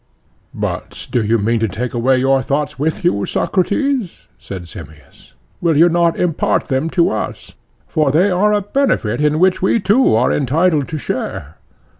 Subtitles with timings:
[0.55, 4.29] But do you mean to take away your thoughts with you, Socrates?
[4.35, 5.35] said Simmias.
[5.61, 10.15] Will you not impart them to us?—for they are a benefit in which we too
[10.15, 11.57] are entitled to share.